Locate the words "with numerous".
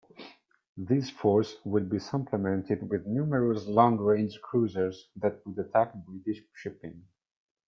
2.89-3.67